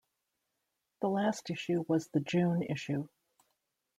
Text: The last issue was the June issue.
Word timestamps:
The 1.01 1.09
last 1.09 1.51
issue 1.51 1.85
was 1.87 2.07
the 2.07 2.21
June 2.21 2.63
issue. 2.63 3.07